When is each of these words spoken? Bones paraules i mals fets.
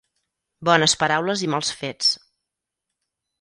Bones 0.69 0.95
paraules 1.03 1.43
i 1.49 1.51
mals 1.57 1.69
fets. 1.83 2.09